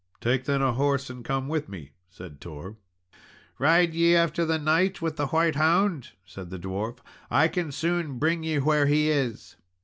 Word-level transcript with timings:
"Take 0.19 0.45
then 0.45 0.63
a 0.63 0.73
horse, 0.73 1.11
and 1.11 1.23
come 1.23 1.47
with 1.47 1.69
me," 1.69 1.91
said 2.09 2.41
Tor. 2.41 2.75
"Ride 3.59 3.93
ye 3.93 4.15
after 4.15 4.45
the 4.45 4.57
knight 4.57 4.99
with 4.99 5.15
the 5.17 5.27
white 5.27 5.57
hound?" 5.57 6.13
said 6.25 6.49
the 6.49 6.57
dwarf; 6.57 6.97
"I 7.29 7.47
can 7.47 7.71
soon 7.71 8.17
bring 8.17 8.41
ye 8.41 8.57
where 8.57 8.87
he 8.87 9.11
is." 9.11 9.57